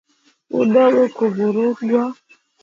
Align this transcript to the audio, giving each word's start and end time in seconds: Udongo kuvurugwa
Udongo 0.61 1.01
kuvurugwa 1.17 2.03